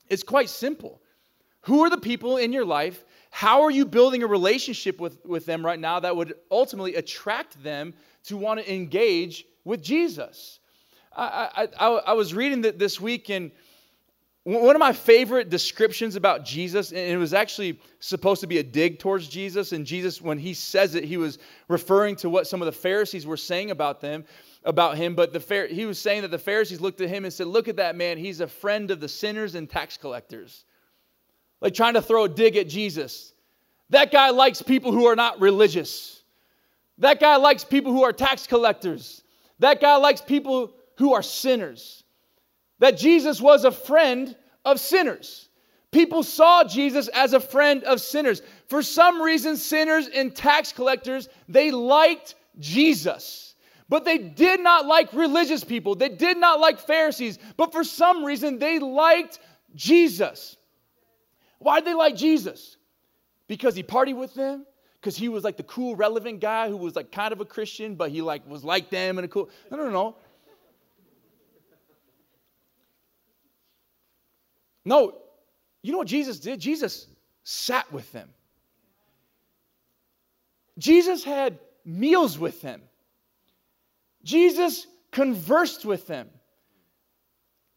[0.08, 1.00] It's quite simple.
[1.62, 3.04] Who are the people in your life?
[3.30, 7.62] How are you building a relationship with, with them right now that would ultimately attract
[7.62, 10.58] them to want to engage with Jesus?
[11.16, 13.50] I, I, I, I was reading that this week and
[14.44, 18.62] one of my favorite descriptions about Jesus, and it was actually supposed to be a
[18.62, 22.60] dig towards Jesus, and Jesus, when he says it, he was referring to what some
[22.60, 24.24] of the Pharisees were saying about them,
[24.62, 25.14] about him.
[25.14, 27.76] But the he was saying that the Pharisees looked at him and said, "Look at
[27.76, 30.66] that man; he's a friend of the sinners and tax collectors."
[31.62, 33.32] Like trying to throw a dig at Jesus.
[33.88, 36.22] That guy likes people who are not religious.
[36.98, 39.22] That guy likes people who are tax collectors.
[39.58, 42.03] That guy likes people who are sinners
[42.78, 45.48] that Jesus was a friend of sinners.
[45.90, 48.42] People saw Jesus as a friend of sinners.
[48.66, 53.54] For some reason, sinners and tax collectors, they liked Jesus.
[53.88, 55.94] But they did not like religious people.
[55.94, 57.38] They did not like Pharisees.
[57.56, 59.38] But for some reason, they liked
[59.76, 60.56] Jesus.
[61.58, 62.76] Why did they like Jesus?
[63.46, 64.66] Because he partied with them?
[65.00, 67.94] Because he was like the cool, relevant guy who was like kind of a Christian,
[67.94, 69.50] but he like was like them and a cool.
[69.70, 70.16] No, no.
[74.84, 75.12] No,
[75.82, 76.60] you know what Jesus did?
[76.60, 77.06] Jesus
[77.42, 78.28] sat with them.
[80.78, 82.82] Jesus had meals with them.
[84.22, 86.28] Jesus conversed with them.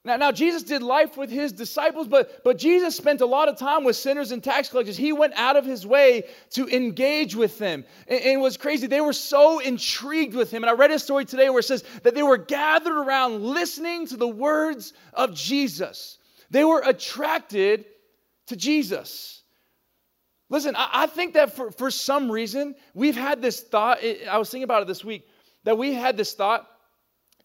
[0.08, 3.58] Now, now Jesus did life with his disciples, but, but Jesus spent a lot of
[3.58, 4.96] time with sinners and tax collectors.
[4.96, 7.84] He went out of his way to engage with them.
[8.08, 8.88] And, and it was crazy.
[8.88, 10.64] They were so intrigued with him.
[10.64, 14.08] And I read a story today where it says that they were gathered around listening
[14.08, 16.17] to the words of Jesus.
[16.50, 17.86] They were attracted
[18.48, 19.42] to Jesus.
[20.50, 24.00] Listen, I, I think that for, for some reason, we've had this thought.
[24.04, 25.28] I was thinking about it this week
[25.64, 26.68] that we had this thought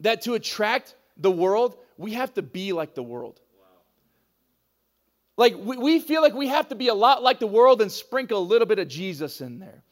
[0.00, 3.40] that to attract the world, we have to be like the world.
[5.36, 7.90] Like, we, we feel like we have to be a lot like the world and
[7.90, 9.82] sprinkle a little bit of Jesus in there.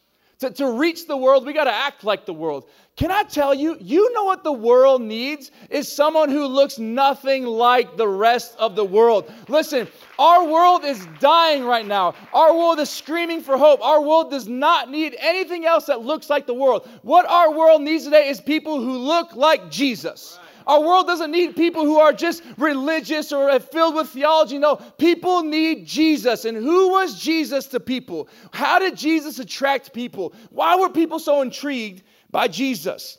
[0.40, 2.64] To, to reach the world, we got to act like the world.
[2.96, 7.44] Can I tell you, you know what the world needs is someone who looks nothing
[7.44, 9.30] like the rest of the world.
[9.48, 9.86] Listen,
[10.18, 12.14] our world is dying right now.
[12.32, 13.82] Our world is screaming for hope.
[13.82, 16.88] Our world does not need anything else that looks like the world.
[17.02, 20.38] What our world needs today is people who look like Jesus.
[20.66, 24.58] Our world doesn't need people who are just religious or filled with theology.
[24.58, 26.44] No, people need Jesus.
[26.44, 28.28] And who was Jesus to people?
[28.52, 30.34] How did Jesus attract people?
[30.50, 33.18] Why were people so intrigued by Jesus?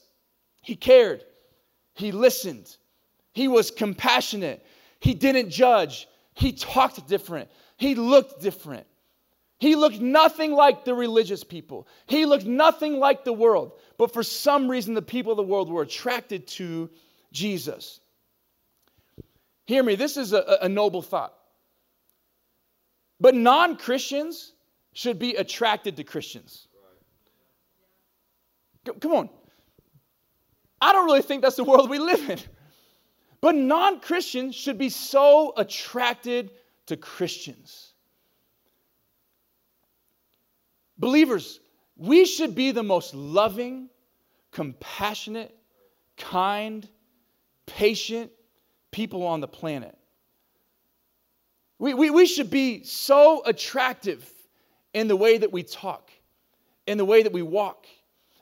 [0.62, 1.24] He cared,
[1.96, 2.78] he listened,
[3.34, 4.64] he was compassionate,
[5.00, 8.86] he didn't judge, he talked different, he looked different.
[9.58, 11.88] He looked nothing like the religious people.
[12.08, 13.74] He looked nothing like the world.
[14.00, 16.90] But for some reason, the people of the world were attracted to
[17.32, 18.00] Jesus.
[19.66, 21.34] Hear me, this is a, a noble thought.
[23.20, 24.54] But non Christians
[24.94, 26.68] should be attracted to Christians.
[29.00, 29.30] Come on.
[30.82, 32.40] I don't really think that's the world we live in.
[33.40, 36.52] But non Christians should be so attracted
[36.88, 37.94] to Christians.
[40.98, 41.60] Believers,
[41.96, 43.90] we should be the most loving,
[44.52, 45.56] compassionate,
[46.18, 46.88] kind,
[47.78, 48.32] patient
[48.92, 49.98] people on the planet.
[51.80, 54.30] We, we, we should be so attractive
[54.94, 56.12] in the way that we talk,
[56.86, 57.88] in the way that we walk,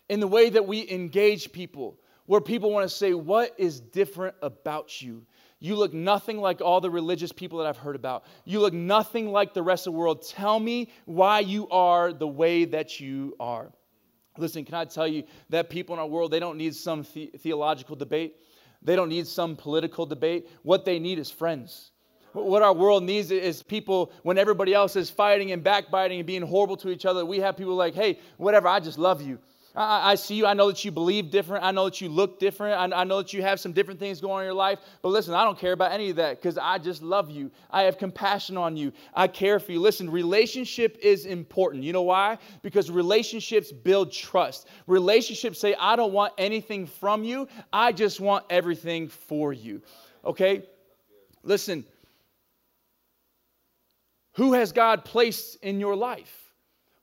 [0.09, 4.35] in the way that we engage people, where people want to say, What is different
[4.41, 5.25] about you?
[5.59, 8.23] You look nothing like all the religious people that I've heard about.
[8.45, 10.25] You look nothing like the rest of the world.
[10.25, 13.71] Tell me why you are the way that you are.
[14.37, 17.31] Listen, can I tell you that people in our world, they don't need some the-
[17.39, 18.37] theological debate,
[18.81, 20.47] they don't need some political debate.
[20.63, 21.91] What they need is friends.
[22.33, 26.43] What our world needs is people, when everybody else is fighting and backbiting and being
[26.43, 29.39] horrible to each other, we have people like, hey, whatever, I just love you.
[29.75, 30.45] I, I see you.
[30.45, 31.63] I know that you believe different.
[31.63, 32.93] I know that you look different.
[32.93, 34.79] I, I know that you have some different things going on in your life.
[35.01, 37.51] But listen, I don't care about any of that because I just love you.
[37.69, 38.91] I have compassion on you.
[39.13, 39.79] I care for you.
[39.79, 41.83] Listen, relationship is important.
[41.83, 42.37] You know why?
[42.61, 44.67] Because relationships build trust.
[44.87, 49.81] Relationships say, I don't want anything from you, I just want everything for you.
[50.25, 50.63] Okay?
[51.43, 51.85] Listen,
[54.33, 56.48] who has God placed in your life?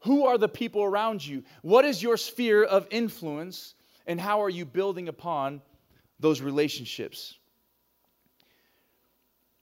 [0.00, 1.42] Who are the people around you?
[1.62, 3.74] What is your sphere of influence?
[4.06, 5.62] And how are you building upon
[6.20, 7.34] those relationships?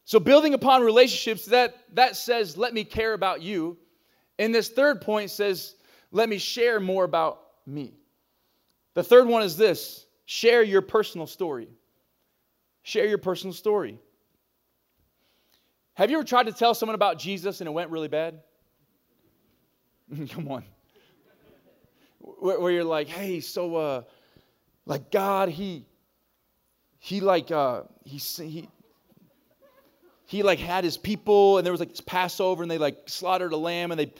[0.04, 3.78] So, building upon relationships, that, that says, let me care about you.
[4.38, 5.76] And this third point says,
[6.12, 7.94] let me share more about me.
[8.94, 11.68] The third one is this share your personal story.
[12.82, 13.98] Share your personal story.
[15.94, 18.40] Have you ever tried to tell someone about Jesus and it went really bad?
[20.30, 20.64] Come on.
[22.20, 24.02] Where, where, you're like, hey, so uh,
[24.86, 25.86] like God, he
[26.98, 28.68] he like uh he he
[30.26, 33.52] he like had his people and there was like this Passover and they like slaughtered
[33.52, 34.12] a lamb and they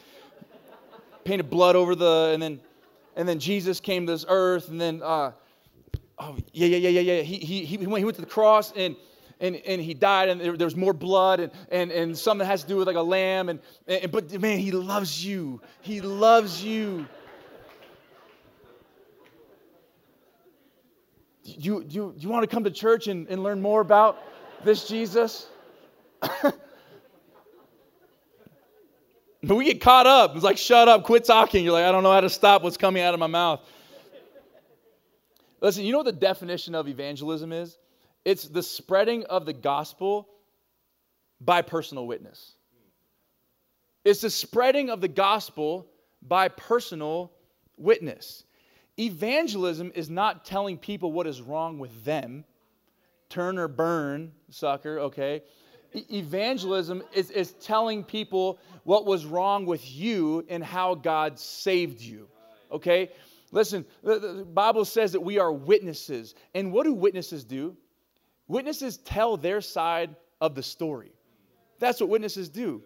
[1.25, 2.61] painted blood over the and then
[3.17, 5.33] and then Jesus came to this earth and then uh
[6.19, 8.71] oh yeah yeah yeah yeah yeah he he he went, he went to the cross
[8.77, 8.97] and
[9.45, 12.47] and, and he died and there, there, was more blood and, and, and something that
[12.47, 15.61] has to do with like a lamb and, and but man he loves you.
[15.83, 17.07] He loves you.
[21.45, 24.19] Do you, you, you want to come to church and, and learn more about
[24.65, 25.47] this jesus?
[29.47, 30.35] But we get caught up.
[30.37, 31.65] It's like shut up quit talking.
[31.65, 33.61] You're like i don't know how to stop what's coming out of my mouth.
[35.61, 37.77] Listen you know what the definition of evangelism is
[38.25, 40.29] it's the spreading of the gospel
[41.41, 42.55] by personal witness.
[44.05, 45.87] It's the spreading of the gospel
[46.23, 47.33] by personal
[47.77, 48.45] witness.
[48.99, 52.45] Evangelism is not telling people what is wrong with them.
[53.29, 55.43] Turn or burn, sucker, okay?
[55.93, 62.29] Evangelism is, is telling people what was wrong with you and how God saved you,
[62.71, 63.11] okay?
[63.51, 66.35] Listen, the, the Bible says that we are witnesses.
[66.55, 67.77] And what do witnesses do?
[68.49, 71.13] Witnesses tell their side of the story.
[71.79, 72.83] That's what witnesses do.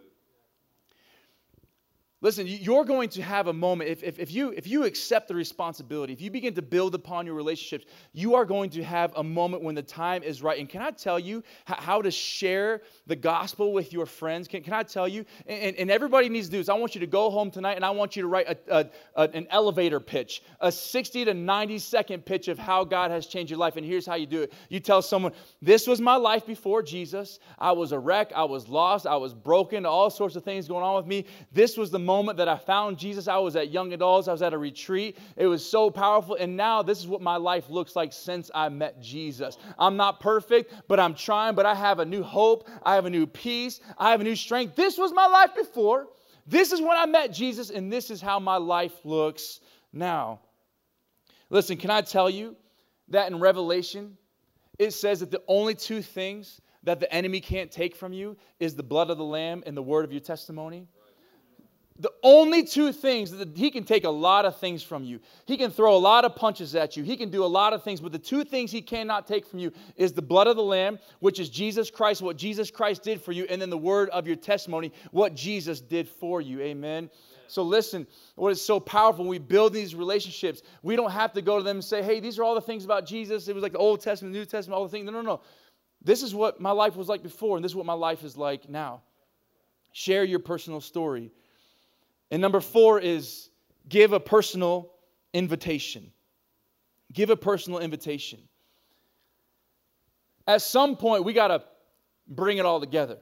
[2.21, 3.91] Listen, you're going to have a moment.
[3.91, 7.27] If, if, if, you, if you accept the responsibility, if you begin to build upon
[7.27, 10.59] your relationships, you are going to have a moment when the time is right.
[10.59, 14.49] And can I tell you how to share the gospel with your friends?
[14.49, 15.25] Can, can I tell you?
[15.47, 16.69] And, and everybody needs to do this.
[16.69, 18.91] I want you to go home tonight and I want you to write a, a,
[19.15, 23.49] a, an elevator pitch, a 60 to 90 second pitch of how God has changed
[23.49, 23.77] your life.
[23.77, 27.39] And here's how you do it you tell someone, This was my life before Jesus.
[27.61, 28.33] I was a wreck.
[28.35, 29.07] I was lost.
[29.07, 29.87] I was broken.
[29.87, 31.25] All sorts of things going on with me.
[31.53, 33.29] This was the moment that I found Jesus.
[33.29, 35.19] I was at Young Adults, I was at a retreat.
[35.37, 36.37] It was so powerful.
[36.37, 39.59] And now this is what my life looks like since I met Jesus.
[39.79, 42.67] I'm not perfect, but I'm trying, but I have a new hope.
[42.83, 43.81] I have a new peace.
[43.99, 44.75] I have a new strength.
[44.75, 46.09] This was my life before.
[46.47, 49.61] This is when I met Jesus, and this is how my life looks
[49.93, 50.41] now.
[51.51, 52.57] Listen, can I tell you
[53.09, 54.17] that in Revelation,
[54.79, 58.75] it says that the only two things that the enemy can't take from you is
[58.75, 60.89] the blood of the Lamb and the word of your testimony?
[61.99, 65.19] The only two things that he can take a lot of things from you.
[65.47, 67.03] He can throw a lot of punches at you.
[67.03, 69.59] He can do a lot of things, but the two things he cannot take from
[69.59, 73.21] you is the blood of the lamb, which is Jesus Christ, what Jesus Christ did
[73.21, 76.61] for you, and then the word of your testimony, what Jesus did for you.
[76.61, 77.11] Amen.
[77.49, 81.43] So listen, what is so powerful when we build these relationships, we don't have to
[81.43, 83.63] go to them and say, "Hey, these are all the things about Jesus." It was
[83.63, 85.07] like the Old Testament, the New Testament, all the things.
[85.07, 85.41] No, no, no.
[86.03, 88.37] This is what my life was like before, and this is what my life is
[88.37, 89.03] like now.
[89.93, 91.33] Share your personal story.
[92.31, 93.51] And number four is
[93.89, 94.93] give a personal
[95.33, 96.13] invitation.
[97.13, 98.41] Give a personal invitation.
[100.47, 101.63] At some point, we got to
[102.27, 103.19] bring it all together.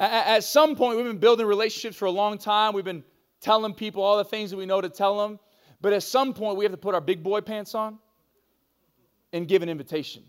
[0.00, 2.72] At some point, we've been building relationships for a long time.
[2.72, 3.04] We've been
[3.40, 5.40] telling people all the things that we know to tell them.
[5.80, 7.98] But at some point, we have to put our big boy pants on
[9.32, 10.22] and give an invitation.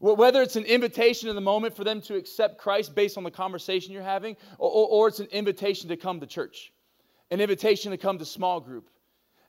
[0.00, 3.32] Whether it's an invitation in the moment for them to accept Christ based on the
[3.32, 6.72] conversation you're having, or, or, or, it's an invitation to come to church,
[7.32, 8.88] an invitation to come to small group,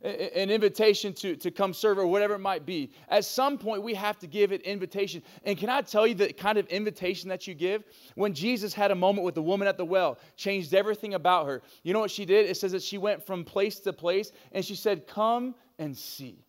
[0.01, 2.89] an invitation to, to come serve, or whatever it might be.
[3.09, 5.21] At some point, we have to give an invitation.
[5.43, 7.83] And can I tell you the kind of invitation that you give?
[8.15, 11.61] When Jesus had a moment with the woman at the well, changed everything about her.
[11.83, 12.49] You know what she did?
[12.49, 16.39] It says that she went from place to place and she said, Come and see.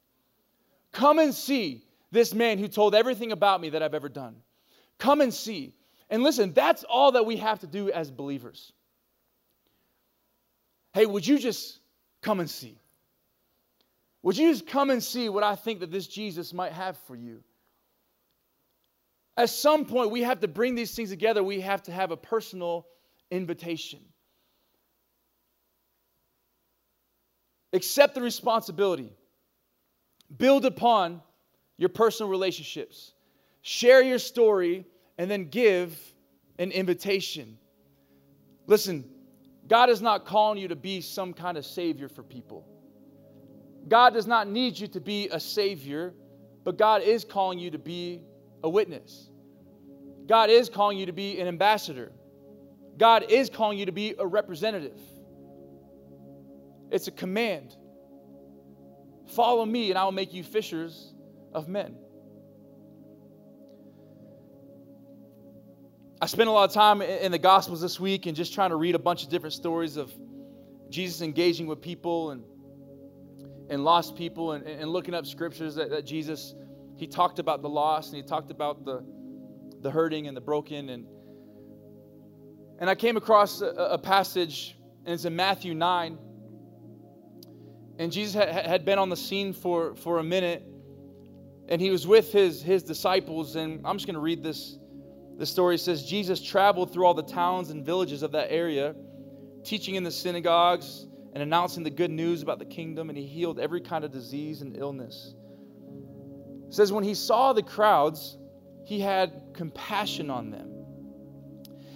[0.93, 4.37] Come and see this man who told everything about me that I've ever done.
[4.99, 5.75] Come and see.
[6.09, 8.73] And listen, that's all that we have to do as believers.
[10.93, 11.79] Hey, would you just
[12.21, 12.79] come and see?
[14.23, 17.15] Would you just come and see what I think that this Jesus might have for
[17.15, 17.43] you?
[19.37, 21.43] At some point, we have to bring these things together.
[21.43, 22.87] We have to have a personal
[23.31, 24.01] invitation.
[27.73, 29.13] Accept the responsibility.
[30.37, 31.23] Build upon
[31.81, 33.15] your personal relationships.
[33.63, 34.85] Share your story
[35.17, 35.99] and then give
[36.59, 37.57] an invitation.
[38.67, 39.09] Listen,
[39.67, 42.69] God is not calling you to be some kind of savior for people.
[43.89, 46.13] God does not need you to be a savior,
[46.65, 48.21] but God is calling you to be
[48.63, 49.31] a witness.
[50.27, 52.13] God is calling you to be an ambassador.
[52.99, 55.01] God is calling you to be a representative.
[56.91, 57.75] It's a command.
[59.29, 61.15] Follow me, and I will make you fishers
[61.53, 61.97] of men.
[66.23, 68.77] I spent a lot of time in the Gospels this week and just trying to
[68.77, 70.13] read a bunch of different stories of
[70.91, 72.45] Jesus engaging with people and,
[73.71, 76.55] and lost people and, and looking up scriptures that, that Jesus,
[76.97, 79.03] he talked about the lost and he talked about the,
[79.81, 80.91] the hurting and the broken.
[80.91, 81.07] And,
[82.79, 84.77] and I came across a, a passage,
[85.07, 86.19] and it's in Matthew 9.
[87.99, 90.70] And Jesus had, had been on the scene for, for a minute
[91.71, 93.55] and he was with his, his disciples.
[93.57, 94.77] And I'm just going to read this.
[95.39, 98.95] The story says Jesus traveled through all the towns and villages of that area,
[99.65, 103.61] teaching in the synagogues and announcing the good news about the kingdom, and he healed
[103.61, 105.35] every kind of disease and illness.
[106.69, 108.37] It says, when he saw the crowds,
[108.85, 110.71] he had compassion on them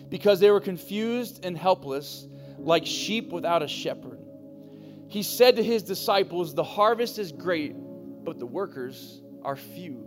[0.08, 4.20] because they were confused and helpless, like sheep without a shepherd.
[5.08, 7.74] He said to his disciples, The harvest is great,
[8.24, 10.06] but the workers are few.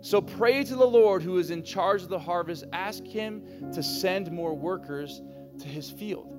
[0.00, 2.64] So pray to the Lord who is in charge of the harvest.
[2.72, 5.22] Ask him to send more workers
[5.60, 6.30] to his field.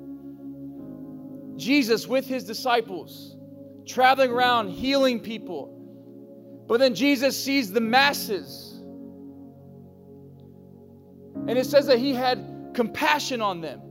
[1.57, 3.35] Jesus, with his disciples,
[3.87, 5.71] traveling around healing people.
[6.67, 8.71] But then Jesus sees the masses.
[11.47, 13.81] And it says that he had compassion on them.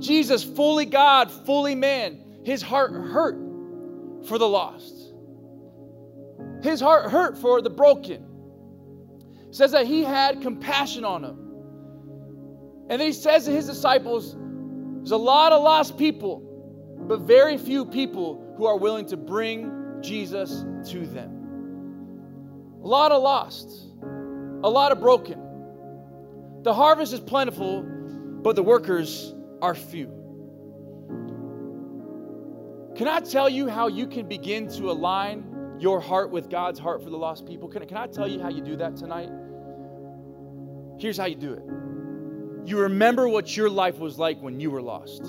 [0.00, 3.36] Jesus, fully God, fully man, his heart hurt
[4.26, 4.97] for the lost.
[6.62, 8.24] His heart hurt for the broken.
[9.48, 11.48] It says that he had compassion on them.
[12.90, 16.42] And he says to his disciples, There's a lot of lost people,
[17.06, 21.38] but very few people who are willing to bring Jesus to them.
[22.82, 23.70] A lot of lost,
[24.02, 25.40] a lot of broken.
[26.62, 30.06] The harvest is plentiful, but the workers are few.
[32.96, 35.47] Can I tell you how you can begin to align
[35.80, 37.68] your heart with God's heart for the lost people.
[37.68, 39.30] Can, can I tell you how you do that tonight?
[40.98, 41.62] Here's how you do it
[42.68, 45.24] you remember what your life was like when you were lost.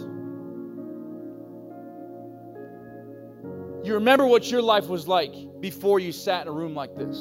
[3.82, 7.18] You remember what your life was like before you sat in a room like this.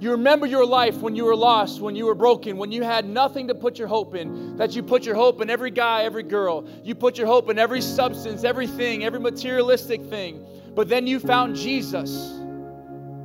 [0.00, 3.04] You remember your life when you were lost, when you were broken, when you had
[3.04, 6.22] nothing to put your hope in, that you put your hope in every guy, every
[6.22, 6.68] girl.
[6.84, 10.46] You put your hope in every substance, everything, every materialistic thing.
[10.74, 12.10] But then you found Jesus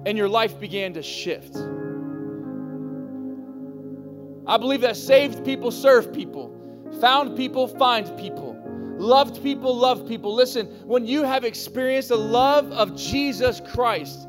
[0.06, 1.56] and your life began to shift.
[4.46, 6.54] I believe that saved people serve people,
[7.00, 8.60] found people find people,
[8.98, 10.34] loved people love people.
[10.36, 14.28] Listen, when you have experienced the love of Jesus Christ,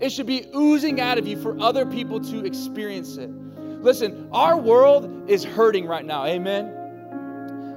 [0.00, 3.30] it should be oozing out of you for other people to experience it.
[3.30, 6.26] Listen, our world is hurting right now.
[6.26, 6.75] Amen.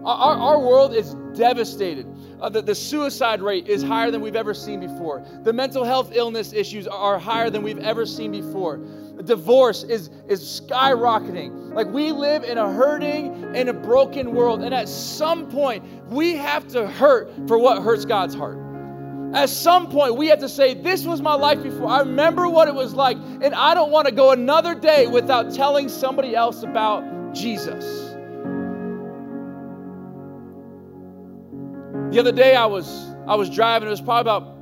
[0.05, 2.07] Our, our world is devastated.
[2.41, 5.25] Uh, the, the suicide rate is higher than we've ever seen before.
[5.43, 8.77] The mental health illness issues are higher than we've ever seen before.
[9.25, 11.73] Divorce is, is skyrocketing.
[11.73, 14.63] Like we live in a hurting and a broken world.
[14.63, 18.57] And at some point, we have to hurt for what hurts God's heart.
[19.33, 21.87] At some point, we have to say, This was my life before.
[21.87, 25.53] I remember what it was like, and I don't want to go another day without
[25.53, 27.03] telling somebody else about
[27.35, 28.08] Jesus.
[32.11, 32.87] The other day I was
[33.27, 34.55] I was driving, it was probably about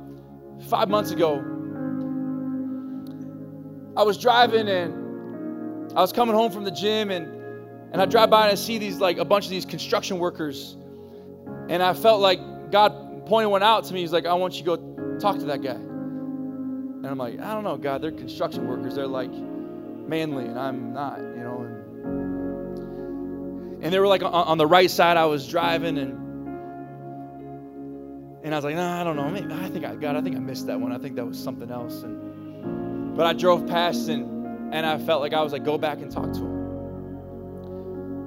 [0.68, 1.36] five months ago.
[3.96, 7.26] I was driving and I was coming home from the gym and
[7.92, 10.76] and I drive by and I see these like a bunch of these construction workers.
[11.70, 12.38] And I felt like
[12.70, 14.00] God pointed one out to me.
[14.00, 15.70] He's like, I want you to go talk to that guy.
[15.70, 18.96] And I'm like, I don't know, God, they're construction workers.
[18.96, 21.62] They're like manly, and I'm not, you know.
[21.62, 21.78] And,
[23.84, 25.16] and they were like on, on the right side.
[25.16, 26.27] I was driving and
[28.42, 29.28] and I was like, nah, I don't know.
[29.28, 30.16] Maybe, I think I got.
[30.16, 30.92] I think I missed that one.
[30.92, 32.02] I think that was something else.
[32.02, 35.98] And but I drove past and and I felt like I was like, go back
[35.98, 36.54] and talk to him.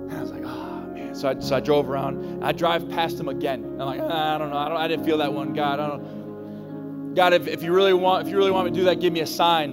[0.09, 1.15] And I was like, oh man.
[1.15, 2.43] So I so I drove around.
[2.43, 3.63] I drive past him again.
[3.79, 4.57] I'm like, ah, I don't know.
[4.57, 4.77] I don't.
[4.77, 5.79] I didn't feel that one, God.
[5.79, 7.13] I don't.
[7.15, 9.11] God, if, if you really want, if you really want me to do that, give
[9.11, 9.71] me a sign.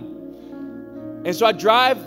[1.25, 1.99] And so I drive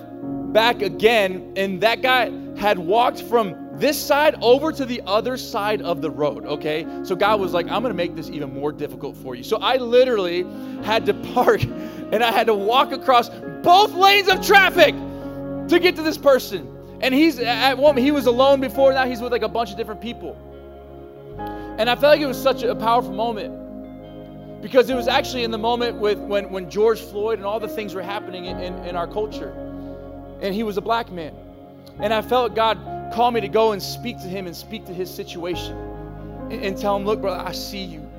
[0.51, 5.81] back again, and that guy had walked from this side over to the other side
[5.81, 6.85] of the road, okay?
[7.03, 9.43] So God was like, I'm gonna make this even more difficult for you.
[9.43, 10.43] So I literally
[10.83, 13.29] had to park and I had to walk across
[13.63, 14.93] both lanes of traffic
[15.69, 16.67] to get to this person.
[17.01, 19.77] And he's at one he was alone before, now he's with like a bunch of
[19.77, 20.37] different people.
[21.77, 25.49] And I felt like it was such a powerful moment because it was actually in
[25.49, 28.73] the moment with when, when George Floyd and all the things were happening in, in,
[28.85, 29.49] in our culture.
[30.41, 31.33] And he was a black man.
[31.99, 32.77] And I felt God
[33.11, 35.75] call me to go and speak to him and speak to his situation
[36.49, 38.09] and, and tell him, look, brother, I see you.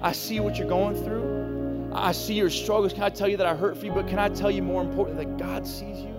[0.00, 1.90] I see what you're going through.
[1.94, 2.92] I see your struggles.
[2.92, 3.92] Can I tell you that I hurt for you?
[3.92, 6.14] But can I tell you more important that God sees you?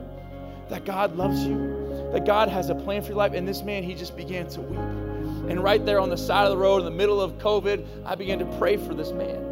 [0.69, 2.09] That God loves you?
[2.13, 3.33] That God has a plan for your life?
[3.33, 4.79] And this man, he just began to weep.
[5.49, 8.15] And right there on the side of the road in the middle of COVID, I
[8.15, 9.49] began to pray for this man.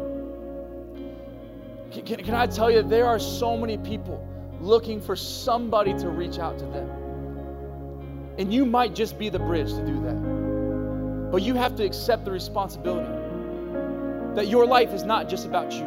[1.90, 4.26] Can, can, can I tell you, there are so many people
[4.60, 6.88] looking for somebody to reach out to them.
[8.38, 11.30] And you might just be the bridge to do that.
[11.30, 13.10] But you have to accept the responsibility
[14.34, 15.84] that your life is not just about you.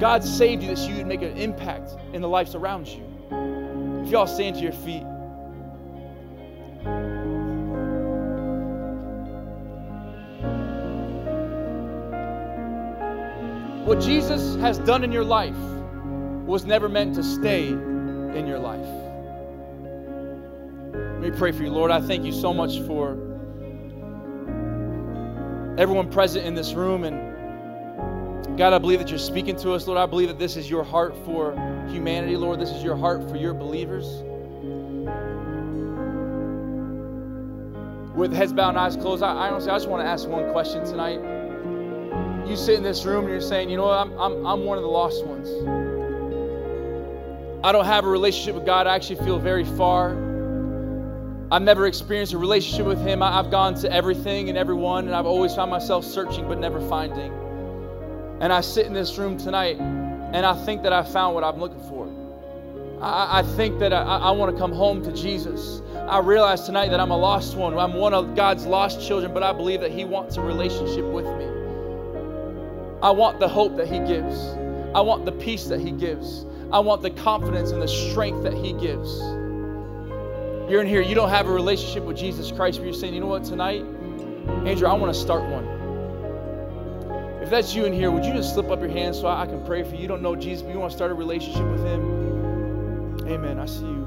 [0.00, 3.04] God saved you that you would make an impact in the lives around you.
[4.04, 5.04] If y'all stand to your feet.
[13.86, 15.56] What Jesus has done in your life
[16.46, 19.07] was never meant to stay in your life.
[21.20, 21.90] Let me pray for you, Lord.
[21.90, 23.14] I thank you so much for
[25.76, 27.02] everyone present in this room.
[27.02, 29.98] And God, I believe that you're speaking to us, Lord.
[29.98, 31.54] I believe that this is your heart for
[31.88, 32.60] humanity, Lord.
[32.60, 34.06] This is your heart for your believers.
[38.16, 40.52] With heads bowed and eyes closed, I, I honestly I just want to ask one
[40.52, 41.18] question tonight.
[42.48, 44.78] You sit in this room and you're saying, you know what, I'm, I'm, I'm one
[44.78, 45.48] of the lost ones.
[47.64, 48.86] I don't have a relationship with God.
[48.86, 50.27] I actually feel very far.
[51.50, 53.22] I've never experienced a relationship with Him.
[53.22, 57.32] I've gone to everything and everyone, and I've always found myself searching but never finding.
[58.40, 61.58] And I sit in this room tonight, and I think that I found what I'm
[61.58, 62.06] looking for.
[63.02, 65.80] I, I think that I, I want to come home to Jesus.
[65.96, 67.76] I realize tonight that I'm a lost one.
[67.78, 71.24] I'm one of God's lost children, but I believe that He wants a relationship with
[71.24, 71.46] me.
[73.02, 74.38] I want the hope that He gives,
[74.94, 78.52] I want the peace that He gives, I want the confidence and the strength that
[78.52, 79.37] He gives.
[80.68, 83.20] You're in here, you don't have a relationship with Jesus Christ, but you're saying, you
[83.20, 83.80] know what, tonight,
[84.66, 85.64] Andrew, I want to start one.
[87.42, 89.64] If that's you in here, would you just slip up your hand so I can
[89.64, 90.02] pray for you?
[90.02, 93.16] You don't know Jesus, but you want to start a relationship with Him?
[93.26, 93.58] Amen.
[93.58, 94.06] I see you.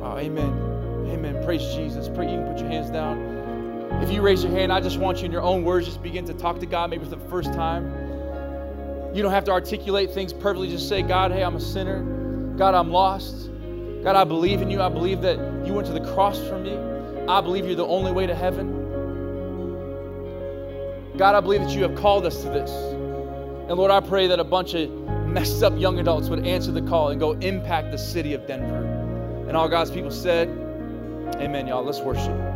[0.00, 1.06] Wow, amen.
[1.10, 1.44] Amen.
[1.44, 2.08] Praise Jesus.
[2.08, 3.18] Pray you can put your hands down.
[4.02, 6.24] If you raise your hand, I just want you in your own words, just begin
[6.24, 7.92] to talk to God, maybe for the first time.
[9.14, 10.70] You don't have to articulate things perfectly.
[10.70, 12.54] Just say, God, hey, I'm a sinner.
[12.56, 13.49] God, I'm lost.
[14.02, 14.80] God, I believe in you.
[14.80, 15.36] I believe that
[15.66, 16.76] you went to the cross for me.
[17.28, 18.80] I believe you're the only way to heaven.
[21.18, 22.70] God, I believe that you have called us to this.
[22.70, 24.90] And Lord, I pray that a bunch of
[25.26, 29.44] messed up young adults would answer the call and go impact the city of Denver.
[29.46, 30.48] And all God's people said,
[31.36, 31.84] Amen, y'all.
[31.84, 32.49] Let's worship.